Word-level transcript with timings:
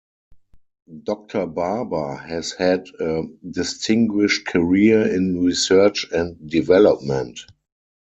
Doctor 1.03 1.45
Barber 1.45 2.15
has 2.15 2.53
had 2.53 2.87
a 2.99 3.21
distinguished 3.51 4.47
career 4.47 5.07
in 5.15 5.43
research 5.43 6.07
and 6.11 6.49
development. 6.49 7.39